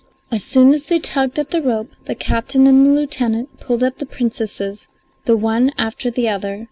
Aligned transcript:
]As 0.35 0.43
soon 0.43 0.73
as 0.73 0.87
they 0.87 0.97
tugged 0.97 1.37
at 1.37 1.51
the 1.51 1.61
rope 1.61 1.91
the 2.05 2.15
captain 2.15 2.65
and 2.65 2.87
the 2.87 2.89
lieutenant 2.89 3.59
pulled 3.59 3.83
up 3.83 3.99
the 3.99 4.07
Princesses, 4.07 4.87
the 5.25 5.37
one 5.37 5.71
after 5.77 6.09
the 6.09 6.27
other. 6.27 6.59